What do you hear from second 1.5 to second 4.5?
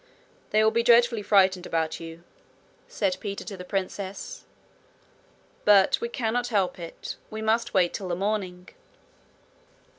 about you,' said Peter to the princess,